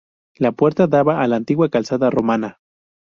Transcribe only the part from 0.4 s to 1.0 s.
puerta